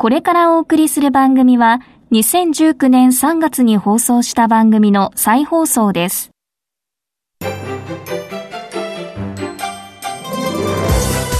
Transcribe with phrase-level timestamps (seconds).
[0.00, 6.30] これからお送りする番組は2019年3月に放送した番組の再放送です。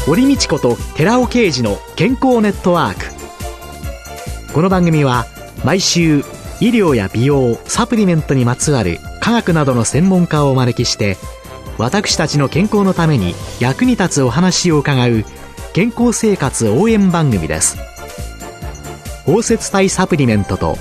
[0.05, 5.25] 堀道子と寺尾啓二の健康ネットワークこの番組は
[5.65, 6.19] 毎週
[6.61, 11.17] 医療や美容サプリメントにまつわる科学などの専門家をお招きして
[11.79, 15.25] 私たちの健康のために役に立つお話を伺う
[15.73, 17.90] 健康生活応援番組です
[19.31, 20.75] 包摂体サプリメントと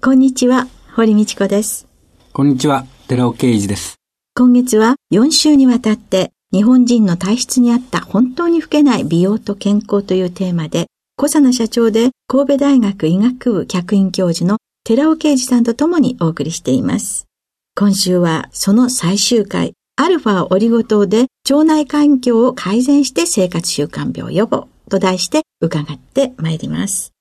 [0.00, 1.87] こんにちは、堀道子です。
[2.32, 3.96] こんにちは、寺尾啓二です。
[4.36, 17.26] 今月は4週にわたって日本人の体質に合った本当に老けない美容と健康というテーマで、小佐奈社長で神戸大学医学部客員教授の寺尾啓二さんと共にお送りしています。
[17.74, 27.12] 今週はその最終回、アルファオリゴ糖で腸内環境を改善して生活習慣病予防と題して伺ってまいります。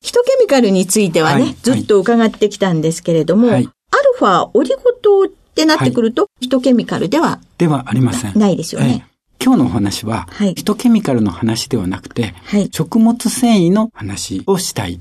[0.00, 8.38] ヒトケミカルについてはね、はい、ずっと伺ってきたんですけれども、はい、アルファオリゴ糖ってなってくると、はい、ヒトケミカルではではありません。
[8.38, 9.06] ないですよね。
[9.44, 15.00] 今日のお話は、はい、ヒトケミカルの話ではなくて、はい、食物繊維の話をしたい。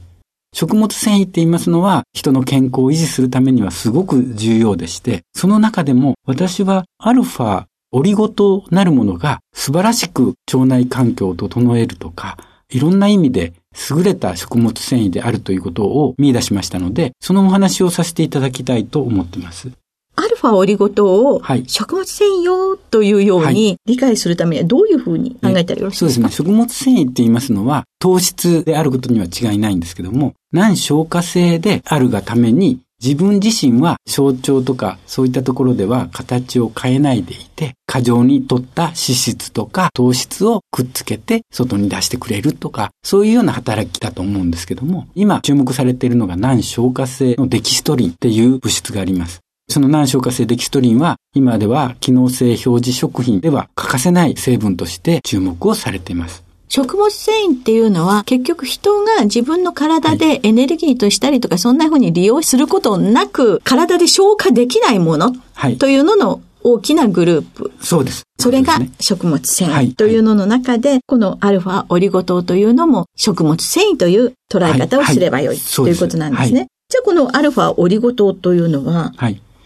[0.53, 12.37] 食物繊維って言いますのは、人の健康を維持するためにはすごく重要でして、その中でも私はアルファ、オリゴ糖なるものが素晴らしく腸内環境を整えるとか、
[12.69, 13.53] いろんな意味で
[13.89, 19.71] 優れた食物繊維であるということを見出しましたので、そのお話をさせていただきたいと思っています。
[20.15, 26.49] アルファオリゴ糖を食物繊維用というように理解するためにはどういうふうに考えたらよろしいですか、そうですね。
[26.49, 49.41] 食物繊維って言いますのは糖質であることには違いないんですけども、難消化性であるがために自分自身は象徴とかそういったところでは形を変えないでいて、過剰に取った脂質とか糖質をくっつけて外に出してくれるとか、そういうような働きだと思うんですけども、今注目されているのが難消化性のデキストリンっていう物質があります。
[49.69, 56.42] その難消化性デキストリンは今では機能性表示食品では欠かせない成分として注目をされています。
[56.75, 65.33] 食物繊維っていうのは結局人が自分の体でエネルギーとしたりとか、そんな風に利用することなく体で消化できないもの
[65.77, 67.71] というのの大きなグループ。
[67.79, 68.23] そうです。
[68.39, 76.69] それが食物繊維というのの中で、このアルファオリゴ糖というのも食物繊維という捉え方をすればよいということなんですね。
[76.89, 79.13] じゃあこのアルファオリゴ糖というのは、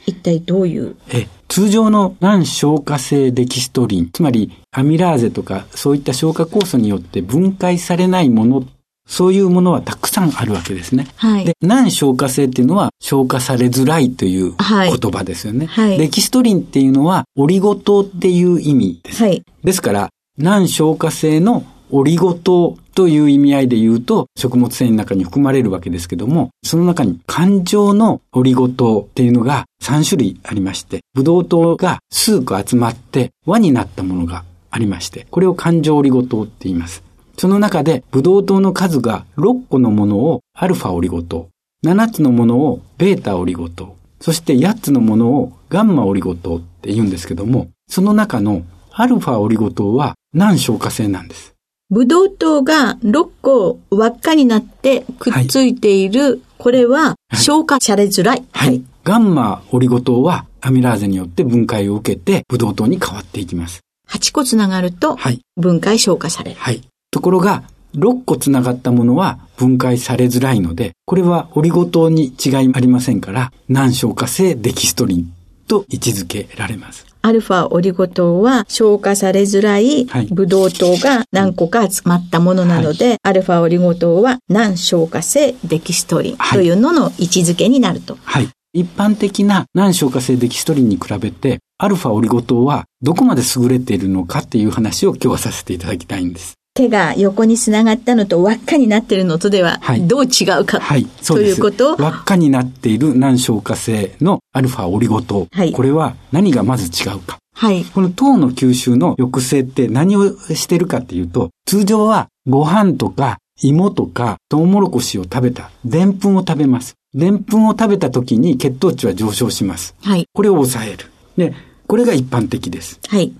[0.07, 1.25] 一体どういうえ
[1.57, 8.63] 通常の難消化性デキストリン、つまりアミラーゼとかそういった消化酵素によって分解されないもの、
[9.07, 11.07] そういうものはたくさんあるわけですね。
[11.15, 15.65] はい、で難消化性っていうのは消化されづらいという言葉ですよね。
[15.65, 19.23] はい、デキストリンっていうのはオリゴ糖っていう意味です。
[19.23, 37.03] はい、ですから、難消化性のオリゴ糖という意味合いで言うと、食物繊維の中に含まれるわけですけども、その中に環状のオリゴ糖っていうのが3種類ありまして、ブドウ糖が数個集まって輪になったものがありまして、これを環状オリゴ糖って言います。
[37.37, 41.49] その中で、ブドウ糖の数が6個のものをアルファオリゴ糖、
[41.85, 51.56] 7つのものをベータオリゴ糖、そして8つのものをガンマオリゴ糖って言うんですけども、その中のアルファオリゴ糖は難消化性なんです。
[51.89, 58.43] ブドウ糖が6個輪っかになってくっついている、はい、これは消化されづらい。
[58.51, 58.67] はい。
[58.67, 63.79] はい、ガンマオリゴ糖はアミラーゼによって分解を受けてブドウ糖に変わっていきます。
[64.09, 65.17] 8個つながると
[65.55, 66.59] 分解消化される。
[66.59, 66.81] はい。
[67.09, 67.63] ところが
[67.95, 75.33] 6個つながったものは分解されづらいので、これはオリゴ糖に違いありませんから、難消化性デキストリン
[75.67, 77.05] と位置づけられます。
[77.21, 88.17] アルファオリゴ糖は消化されづらいブドウ糖が何個か集まったものなので、はい、アルファオリゴ糖は難消化性デキストリンというのの位置づけになると。
[88.23, 88.47] はい。
[88.73, 96.56] 一般的な難消化性デキストリンに比べて、アルファオリゴ糖はどこまで優れているのかっていう話を今日はさせていただきたいんです。
[96.77, 101.95] 手が横につながったのと輪っかになっているのとでは、どう違うか、はい、ということ？
[101.95, 105.47] 輪っかになっている難消化性のアルファオリゴ糖。
[105.51, 107.39] はい、これは何がまず違うか。
[107.55, 107.83] はい。
[107.83, 116.93] この糖の吸収の抑制って何をしてるかっていうと、通常はご飯とか芋とかトウモロコシを食べた、でんぷんを食べます。
[117.15, 119.95] でんぷんを食べた時に血糖値は上昇します。
[120.03, 120.27] はい。
[120.31, 121.09] これを抑える。
[121.37, 121.55] で、
[121.87, 122.99] これが一般的です。
[123.07, 123.33] はい。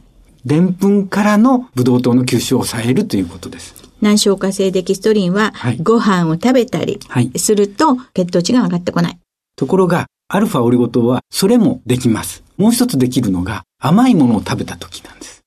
[0.47, 3.75] でんぷんからのブドウ糖の吸収を抑えるということです。
[3.99, 5.53] 難消化性デキストリンは、
[5.83, 7.01] ご飯を食べたり
[7.35, 9.19] すると血糖値が上がってこない。
[9.57, 12.45] ところが、アルファオリゴ糖はそれもできます。
[12.55, 15.41] もう一つできるのが甘いものを食べた時なんです。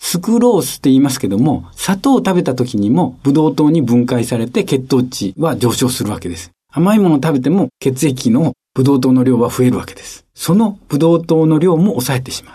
[0.00, 6.52] スクロースって言いますけども、砂糖を食べた時にもブドウ糖に分解されて血糖値は上昇するわけです。
[6.72, 10.24] 甘いものを食べても血液のブドウ糖の量は増えるわけです。
[10.34, 12.54] そのブドウ糖の量も抑えてしま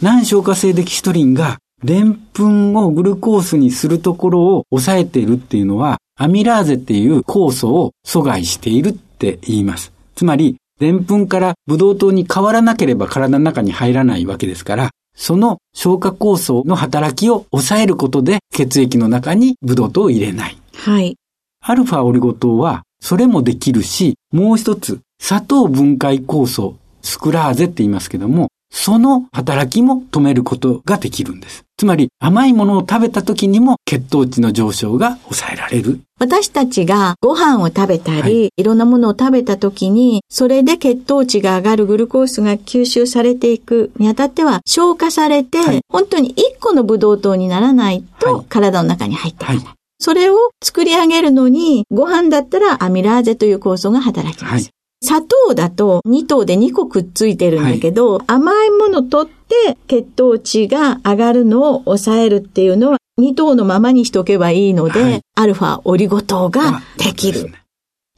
[0.00, 9.92] 難消化性デキシトリンが、でんぷんをグルコースにするところを抑えているっていうのは、アミラーゼっていう酵素を阻害しているって言います。
[10.14, 20.56] つまり、でんぷんからブドウ糖に変わらなければ体の中に入らないわけですから、その消化酵素の働きを抑えることで血液の中にブドウ糖を入れない。
[20.76, 21.16] はい。
[21.60, 31.64] アルファオリゴ糖はそれもできるし、もう一つ砂糖分解酵素スクラーゼって言いますけども、その働きも止めることができるんです。
[31.76, 36.00] つまり甘いものを食べた時にも血糖値の上昇が抑えられる。
[36.18, 49.64] 私たちがご飯を食べたり、はい、いろんなものを食べた時に、それで血糖値が上がるグルコースが吸収されていくにあたっては消化されて、はい、本当に1個のブドウ糖にならないと体の中に入ってこない。
[49.64, 54.70] はいそれを作り上げるのに、ご飯だったらアミラーゼという酵素が働きます。
[55.02, 67.52] 砂糖だと2糖で2個くっついてるんだけど、はい、甘いもの取って血糖値が上がるのを抑えるっていうのは2糖のままにしとけばいいので、はい、アルファオリゴ糖ができる。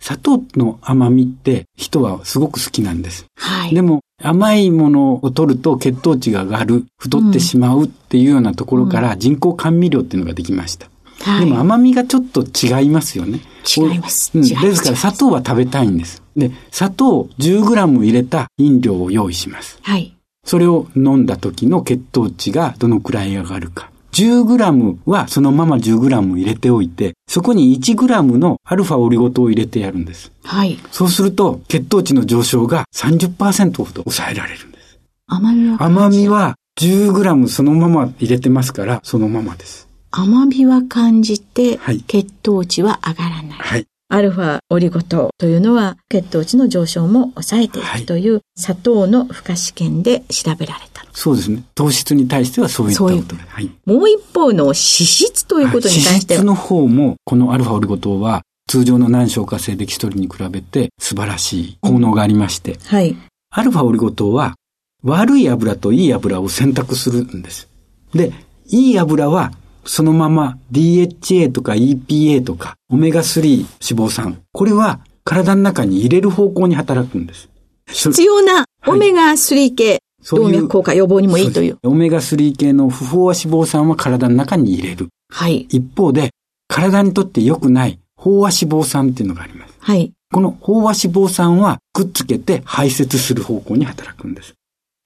[0.01, 3.27] 砂糖の甘みって人はすごく好きなんです。
[3.37, 3.75] はい。
[3.75, 10.89] でも甘いものを取ると血糖値が上がる、太ってしまうっていうようなところから人工甘味料っていうのができました。
[11.23, 13.41] はい、でも甘みがちょっと違いますよね。
[13.77, 14.31] 違います。
[14.35, 16.23] うん、ですから砂糖は食べたいんです。
[16.37, 19.79] で、砂糖 10g 入れた飲料を用意します。
[19.83, 20.15] はい。
[20.45, 23.91] それを飲んだ時の血糖値がどのくらい上がるか。
[24.13, 30.33] 10g はそのまま 10g 入れておいて、そこに 1g のアルファオリゴ糖を入れてやるんです。
[30.43, 30.79] はい。
[30.91, 34.99] そうすると、血糖値の上昇が30%ほど抑えられるんです。
[35.27, 39.90] 甘みは甘みは 10g そのまま入れてますから、そのままです。
[40.11, 43.59] 甘みは感じて、血糖値は上がらない。
[43.59, 43.87] はい。
[44.13, 51.05] アルファオリゴ糖というのは血糖値の上昇も抑えていくという砂糖の負荷試験で調べられた。
[51.13, 51.63] そうですね。
[51.77, 53.43] 糖質に対してはそういったことで。
[53.47, 56.43] はい、もう一方の脂質ということに関しては。
[56.43, 62.81] 脂質の方もこのアルファオリゴ糖は通常の難消化性デキストリンに比べて素晴らしい効能がありまして。
[62.87, 63.17] はい。
[63.51, 64.57] アルファオリゴ糖は
[65.05, 67.69] 悪い油といい油を選択するんです。
[68.13, 68.33] で、
[68.67, 69.53] いい油は
[69.85, 74.43] そのまま DHA とか EPA とかオメガ3脂肪酸。
[74.53, 77.49] これは体の中に入れる方向に働くんです。
[77.87, 81.79] 必要なオメガ3系、はい、動脈硬化予防にもいいという。
[81.83, 85.09] オメガ3系の不飽和脂肪酸は体の中に入れる。
[85.31, 85.67] はい。
[85.71, 86.31] 一方で、
[86.69, 89.75] 体にとって良くない飽和脂肪酸っていうのがあります。
[89.81, 90.13] はい。
[90.33, 94.55] この飽和脂肪酸はくっつけて排泄する方向に働くんです。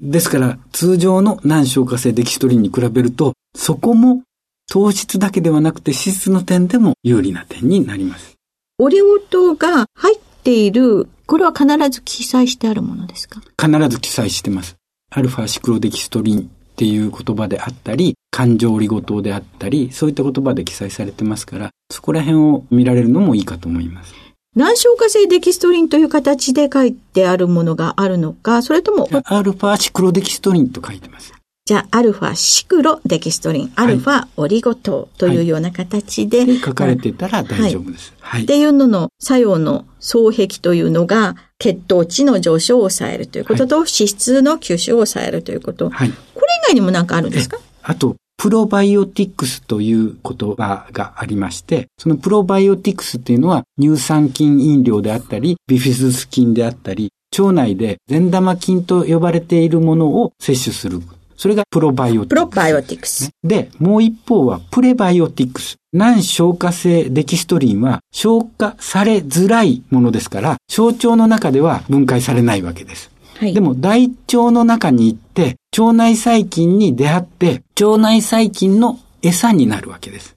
[0.01, 4.23] ですから、通常の難消化性デキストリンに比べると、そこも
[4.71, 8.35] 糖質だけではなくて脂質の点でも有利な点になります。
[8.79, 13.41] オリゴ糖が入っている、これは必ず記載してあるものですか？
[13.61, 14.77] 必ず記載してます。
[15.11, 16.45] アルファシクロデキストリンっ
[16.77, 24.13] ていう言葉であったり、感情オリゴ糖であったり、そういった言葉で記載されてますから、そこら辺を見られるのもいいかと思います。
[24.57, 29.09] 難消化性デキストリンという形で書いてあるものがあるのか、それとも。
[29.25, 31.33] アルファシクロデキストリンと書いてます。
[31.67, 38.13] じゃあ、アルファシクロデキストリン、アルファオリゴ糖というような形で、はい、書かれてたら大丈夫です。
[38.21, 38.43] はい。
[38.43, 45.89] っていうのの作用の双壁というのが、血糖値の上昇を抑えるということと、脂質の吸収を抑えるということ。
[45.89, 46.11] はい。
[46.11, 47.59] これ以外にも何かあるんですか？
[47.83, 61.01] あと、プロバイオティックスという言葉がありまして、そのプロバイオティックスっていうのは乳酸菌飲料であったり、ビフィズス菌であったり、腸内で善玉菌と呼ばれているものを摂取する
[61.37, 62.29] それがプロバイオティクス。
[62.29, 63.31] プロバイオティクス。
[63.43, 65.77] で、もう一方はプレバイオティクス。
[65.93, 73.11] 難消化性デキストリンは消化されづらいものですから、小腸の中では分解されないわけです。
[73.37, 80.37] はい、でも大腸の中に行って、腸内細菌に出会って、腸内細菌の餌になるわけです。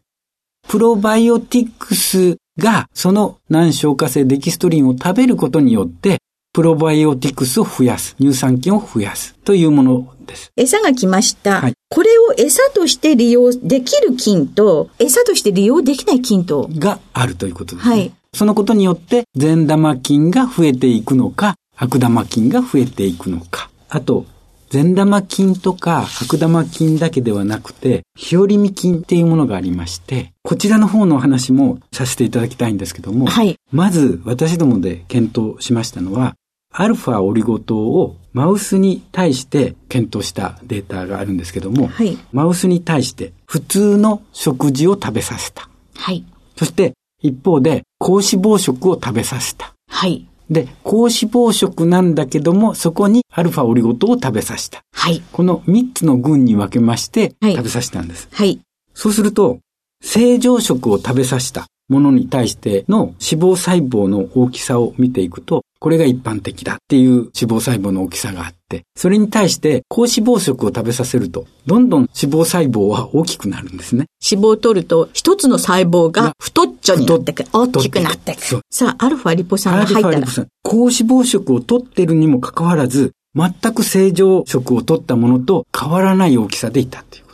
[0.67, 6.19] プロバイオティクスがその難消化性デキストリンを食べることによって、
[6.57, 10.51] プロバイオティクスを増やす、乳酸菌を増やすというものです。
[10.55, 11.61] 餌が来ました。
[11.61, 16.67] はい、これを餌として利用できる菌と、餌として利用できない菌と。
[16.73, 17.95] があるということですね。
[17.95, 18.11] はい。
[18.33, 23.69] そのことによって、善玉菌が増えていくのか、悪玉菌が増えていくのか。
[23.87, 24.25] あと、
[24.71, 36.35] 善玉菌とか悪玉菌だけではなくて、日和見菌っていうものがありまして、こちらの方のお話もさせていただきたいんですけども、はい、まず私どもで検討しましたのは、
[36.79, 45.67] アルファオリゴ糖をマウスに対して検討したデータがあるんですけども、はい、マウスに対して普通の食事を食べさせた。
[45.96, 46.24] はい。
[46.55, 49.74] そして一方で高脂肪食を食べさせた。
[49.89, 50.27] はい。
[50.51, 54.84] で、高脂肪食なんだけども、そこにアルファオリゴ糖を食べさせた。
[54.93, 55.24] はい。
[55.31, 58.29] この3つの群に分けまして、食べさせたんです。
[58.31, 58.60] はい。
[58.93, 59.57] そうすると、
[60.03, 74.06] 正常食を食べさせたものに対しての脂肪細胞の大きさを見ていくと、これが一般的だっていう脂肪細胞の大きさがあって、それに対して高脂肪食を食べさせると、どんどん脂肪細胞は大きくなるんですね。
[74.29, 77.50] 脂肪を取ると、一つの細胞が太っちょになってくる。
[77.53, 78.62] 大きくなってくる。
[78.72, 80.27] さあ、アルファリポ酸が入ったら。
[80.63, 87.26] 高脂肪食を取ってるにもかかわらず、全く正常食を取ったものと変わらない大きさでいたっていう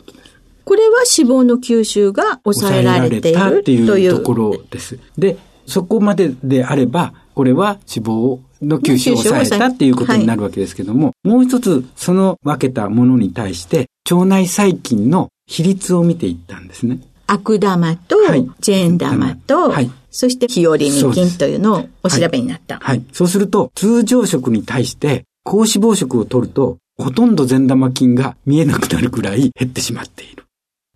[0.64, 4.98] これは脂肪の吸収が抑えられているっていうところです。
[5.18, 17.00] で、そこまでであれば、これは脂肪の吸収を抑えたっていうことになるわけですけども、はい、もう一つその分けたものに対して腸内細菌の比率を見ていったんですね。
[17.26, 18.16] 悪玉と、
[18.60, 22.78] ジェン玉と、はい、そして日和見菌というのをお調べになった。
[22.78, 23.02] はい。
[23.12, 30.43] そうすると、通常食に対して高脂肪食を取ると、ほとんど善玉菌が見えなくなるくらい減ってしまっている。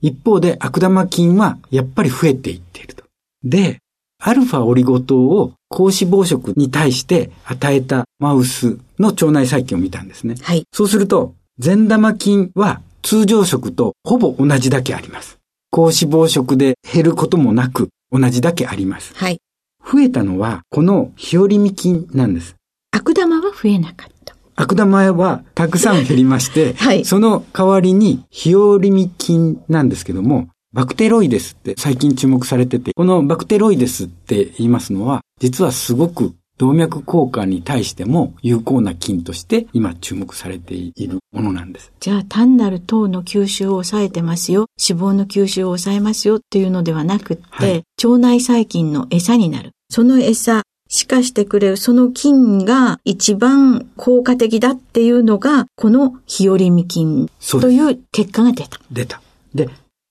[0.00, 3.04] 一方で悪玉菌はやっぱり増えていっていると。
[3.44, 3.78] で、
[4.20, 10.34] アルファオリゴ糖を高脂肪食に対して与えたマウスの腸内細菌を見たんですね。
[10.42, 10.64] はい。
[10.72, 15.38] そうすると、善玉菌は通常食とほぼ同じだけあります。
[15.70, 19.14] 高脂肪食で減ることもなく同じだけあります。
[19.14, 19.40] はい。
[19.84, 22.56] 増えたのはこの日和見菌なんです。
[22.90, 24.17] 悪玉は増えなかった。
[24.60, 41.92] 悪玉はたくさん減りまして、 はい、その代わりに日和見菌なんですけども、バクテロイデスって最近注目されてて、このバクテロイデスって言いますのは、実はすごく動脈硬化に対しても有効な菌として今注目されているものなんです。
[42.00, 49.70] じゃあ単なる糖の吸収を抑えてますよ、脂肪の吸収を抑えますよっていうのではなくって、はい、腸内細菌の餌になる。
[49.88, 57.30] その餌、しかしてくれるその菌が一番効果的だっていうのが、この日和見菌
[57.60, 58.80] という結果が出た。
[58.90, 59.20] 出た。
[59.54, 59.68] で、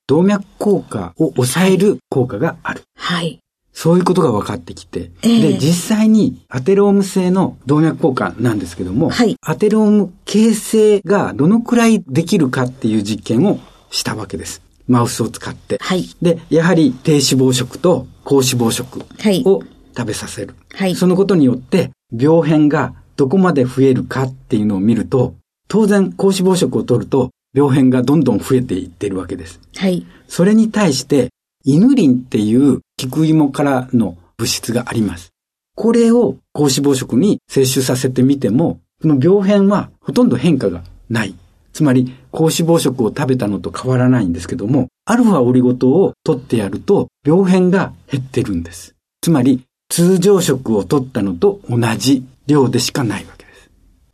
[0.08, 2.84] 動脈硬化を抑える効果がある。
[2.96, 3.40] はい。
[3.74, 13.60] そういうことが分かってきて、えー、で、実際にアテローム製の動脈硬化なんですけども、はい、アテローム形成がどのくらいできるかっていう実験を
[13.92, 14.64] したわけです。
[14.88, 15.78] マウスを使って。
[15.82, 19.06] はい、で、やはり低脂肪食と高脂肪食
[19.46, 19.64] を
[19.98, 20.54] 食べさせる。
[20.74, 25.34] はい、そのことによって病変がどこまで増えるかっていうのを見ると、
[25.68, 29.60] 当然高脂肪食を取ると病変がどんどん増えていってるわけです。
[29.76, 30.06] はい。
[30.28, 31.30] それに対して、
[31.66, 35.34] イヌリンっていう菊芋からの物質があります。
[35.76, 41.36] これを高脂肪食に摂取させてみても、この病変はほとんど変化がない。
[41.74, 48.96] つまり、高脂肪食を食べたのと変わらないんですけども、アルファオリゴ糖を取ってやると、病変が減ってるんです。
[49.22, 53.38] つまり、通常食を取ったのと同じ量でしかないわけ。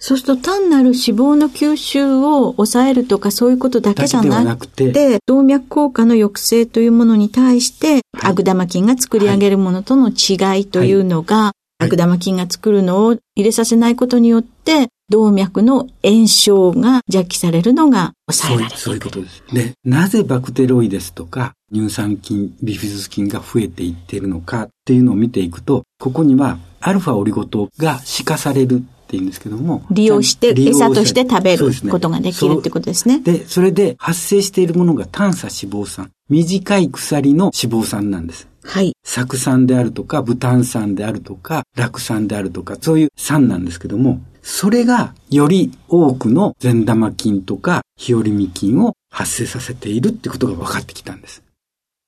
[0.05, 18.77] そうすると単なる脂肪の吸収を抑えるとかそういうことだけじゃなくて、動脈硬化の抑制というものに対して、悪玉菌が作り上げるものとの違いというのが、悪玉菌が作るのを入れさせないことによって、動脈の炎症が邪気されるのが抑えられる。
[18.77, 19.41] そういうことです。
[19.53, 29.83] で、なぜバクテロイデスとか乳酸菌、ビフィズス菌が増えていっているのかっていうのを見ていくと、ここにはアルファオリゴ糖が死化されるっていうんですけども。
[29.89, 33.19] 利用して、餌として食べることができるってことですね。
[33.19, 36.11] で、それで発生しているものが短鎖脂肪酸。
[36.29, 38.47] 短い鎖の脂肪酸なんです。
[38.63, 38.93] はい。
[39.03, 51.42] 酢酸であるとか、ブタン酸であるとか、酪酸であるとか、そういう酸なんですけども、それがより多くの善玉菌とか日和見菌を発生させているってことが分かってきたんです。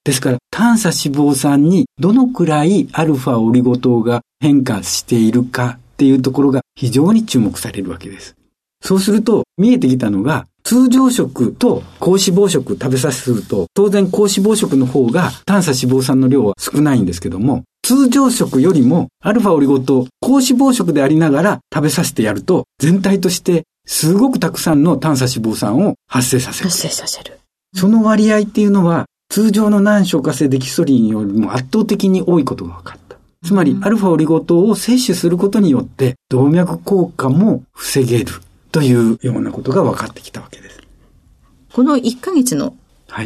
[0.05, 8.35] ですから、短鎖脂肪酸にどのくらいアルファオリゴ糖が変化しているかっっていうところが非常に注目されるわけです。
[8.83, 26.69] そうすると、見えてきたのが、通常食と高脂肪食食べさせすると、当然高脂肪食の方が炭素脂肪酸の量は少ないんですけども、通常食よりもアルファオリゴ糖高脂肪食でありながら食べさせてやると、全体としてすごくたくさんの炭素脂肪酸を発生させる。
[26.69, 27.39] 発生させる。
[27.73, 33.17] その割合っていうのは、通常の難消化性デキストリンよりも圧倒的に多いことが分かった。
[33.45, 38.27] つまり、アルファオリゴ糖を摂取することによって、動脈硬化も防げる
[38.71, 40.79] というようなことが分かってきたわけです。
[41.73, 42.77] この1ヶ月の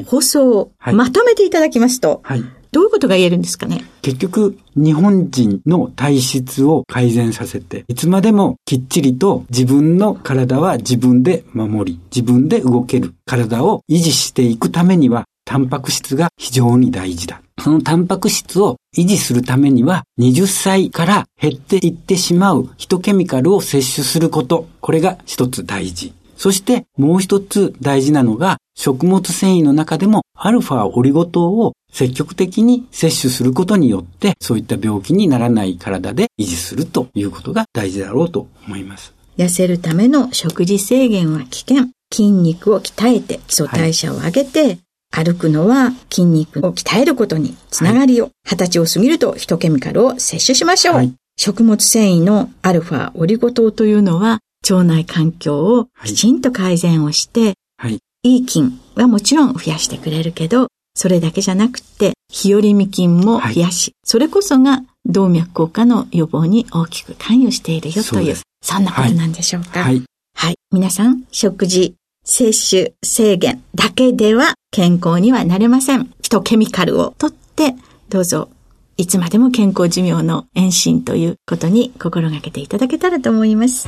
[0.07, 3.83] 放送をまとめていただきますと、はい、どういうことが言えるんですかね？
[4.01, 17.41] 結局、日本人の体質を改善させて、いつまでもきっちりと自分の体は自分で守り、自分で動ける体を維持していくためには、タンパク質が非常に大事だ。
[17.59, 24.67] そのタンパク質を維持するためには、20歳から減っていってしまうヒトケミカルを摂取すること。
[24.79, 26.13] これが一つ大事。
[26.37, 39.15] そしてもう一つ大事なのが、食物繊維の中でもアルファオリゴ糖を積極的に摂取することによって、そういった病気にならない体で維持するということが大事だろうと思います。
[39.35, 41.87] 痩せるための食事制限は危険。
[42.11, 44.79] 筋肉を鍛えて基礎代謝を上げて、はい
[45.11, 50.95] 歩くのは筋肉を鍛えることにつながりを、二、十、歳を過ぎるとヒトケミカルを摂取しましょう。
[50.95, 54.39] はい、食物繊維のアルファオリゴ糖というのは
[54.69, 69.83] 腸内環境をきちんと改善をして、はい、いい菌はもちろん増やしてくれるけど、それだけじゃなくて、日和見菌も増やし、はい、それこそが動脈硬化の予防に大きく関与しているよという、そんなことなんでしょうか。
[69.83, 70.03] はい。
[70.35, 70.55] はい。
[70.71, 76.05] 皆さん、食事、摂取、制限だけでは健康にはなれません。
[76.05, 77.75] フィトケミカルをとって、
[78.09, 78.49] どうぞ、
[78.97, 83.87] いつまでも健康寿命の延伸ということに心がけていただけたらと思います。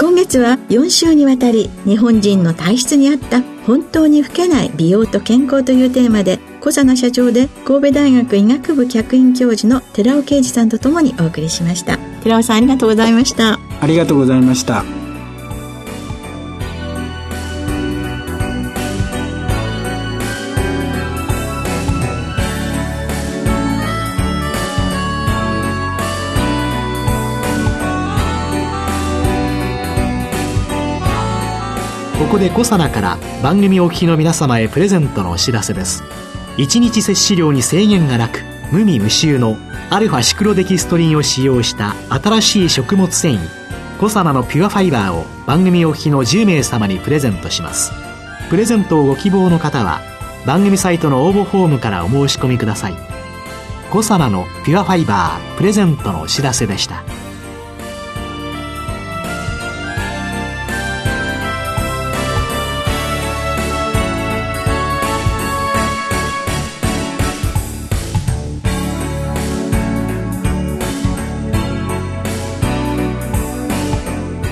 [0.00, 14.99] 今月は4週にわたり日本人の体質に合った本当に老けない美容と健康というテーマで小佐奈社長で神戸大学医学部客員教授の寺尾啓二さんとともにお送りしました寺尾さんありがとうございましたありがとうございました
[32.30, 36.04] こでコサナから番組お聞きの皆様へプレゼントのお知らせです。
[36.58, 39.56] 1日摂取量に制限がなく無味無臭の
[39.90, 43.38] アルファシクロデキストリンを使用した新しい食物繊維
[43.98, 47.90] コサナのピュアファイバーを番組お聞きの10名様にプレゼントします。
[48.48, 50.00] プレゼントをご希望の方は
[50.46, 52.94] 番組サイトの応募フォームからお申し込みください。
[53.90, 57.02] コサナのピュアファイバープレゼントのお知らせでした。